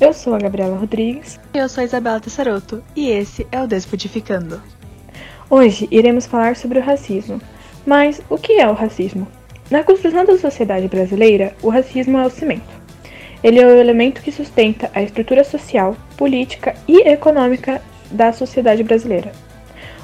[0.00, 1.40] Eu sou a Gabriela Rodrigues.
[1.52, 4.62] Eu sou a Isabela Tessaroto e esse é o Descodificando.
[5.50, 7.40] Hoje iremos falar sobre o racismo.
[7.84, 9.26] Mas o que é o racismo?
[9.68, 12.68] Na construção da sociedade brasileira, o racismo é o cimento.
[13.42, 19.32] Ele é o elemento que sustenta a estrutura social, política e econômica da sociedade brasileira.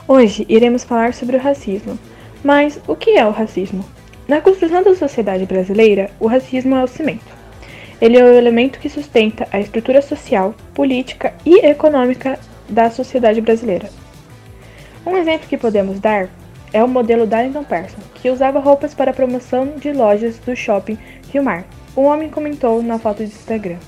[0.08, 1.96] Hoje iremos falar sobre o racismo.
[2.42, 3.84] Mas o que é o racismo?
[4.26, 7.43] Na construção da sociedade brasileira, o racismo é o cimento.
[8.04, 13.88] Ele é o elemento que sustenta a estrutura social, política e econômica da sociedade brasileira.
[15.06, 16.28] Um exemplo que podemos dar
[16.70, 20.98] é o modelo Darlington Persson, que usava roupas para promoção de lojas do shopping
[21.32, 21.64] Rio Mar.
[21.96, 23.78] Um homem comentou na foto de Instagram: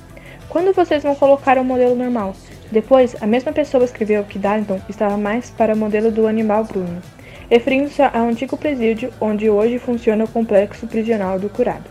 [0.48, 2.34] Quando vocês vão colocar o um modelo normal?
[2.72, 7.02] Depois, a mesma pessoa escreveu que Darlington estava mais para o modelo do animal Bruno,
[7.50, 11.90] referindo-se ao antigo presídio onde hoje funciona o complexo prisional do Curado,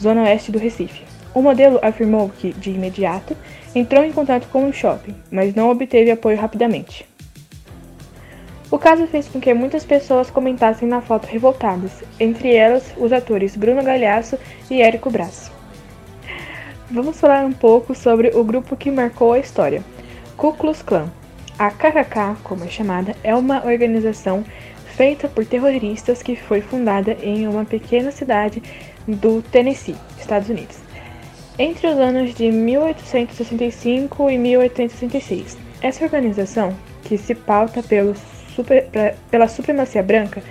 [0.00, 1.07] zona oeste do Recife.
[1.34, 3.36] O modelo afirmou que, de imediato,
[3.74, 7.06] entrou em contato com o shopping, mas não obteve apoio rapidamente.
[8.70, 13.56] O caso fez com que muitas pessoas comentassem na foto revoltadas, entre elas os atores
[13.56, 14.38] Bruno Galhaço
[14.70, 15.50] e Érico Braz.
[16.90, 19.82] Vamos falar um pouco sobre o grupo que marcou a história,
[20.36, 21.10] Ku Klux Klan.
[21.58, 24.44] A KKK, como é chamada, é uma organização
[24.96, 28.62] feita por terroristas que foi fundada em uma pequena cidade
[29.06, 30.87] do Tennessee, Estados Unidos
[31.58, 35.58] entre os anos de 1865 e 1866.
[35.82, 37.82] Essa organização, que se pauta
[38.54, 38.88] super,
[39.30, 40.42] pela supremacia branca,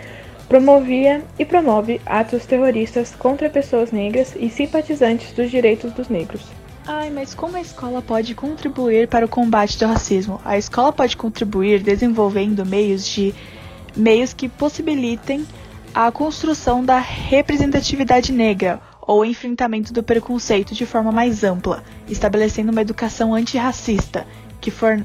[0.49, 6.41] promovia e promove atos terroristas contra pessoas negras e simpatizantes dos direitos dos negros.
[6.85, 10.39] Ai, mas como a escola pode contribuir para o combate do racismo?
[10.45, 13.35] A escola pode contribuir desenvolvendo meios de
[13.93, 15.45] meios que possibilitem
[15.93, 22.81] a construção da representatividade negra, ou enfrentamento do preconceito de forma mais ampla, estabelecendo uma
[22.81, 24.27] educação antirracista
[24.59, 25.03] que, for,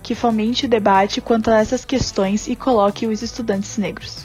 [0.00, 4.24] que fomente o debate quanto a essas questões e coloque os estudantes negros.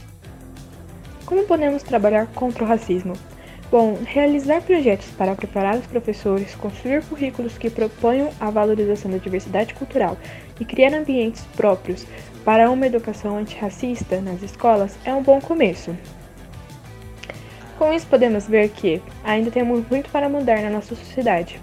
[1.25, 3.13] Como podemos trabalhar contra o racismo?
[3.69, 9.73] Bom, realizar projetos para preparar os professores, construir currículos que proponham a valorização da diversidade
[9.73, 10.17] cultural
[10.57, 12.05] e criar ambientes próprios
[12.45, 15.93] para uma educação antirracista nas escolas é um bom começo.
[17.77, 21.59] Com isso, podemos ver que ainda temos muito para mudar na nossa sociedade.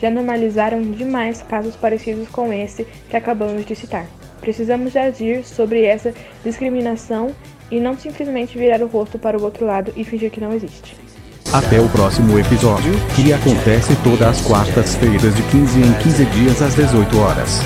[0.00, 4.06] Já normalizaram demais casos parecidos com esse que acabamos de citar.
[4.40, 6.12] Precisamos agir sobre essa
[6.44, 7.32] discriminação
[7.70, 10.96] e não simplesmente virar o rosto para o outro lado e fingir que não existe.
[11.52, 16.74] Até o próximo episódio, que acontece todas as quartas-feiras de 15 em 15 dias às
[16.74, 17.60] 18 horas.